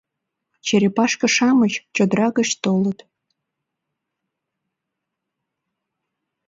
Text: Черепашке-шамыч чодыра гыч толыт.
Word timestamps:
Черепашке-шамыч 0.67 1.73
чодыра 1.95 2.27
гыч 2.37 2.49
толыт. 2.63 2.99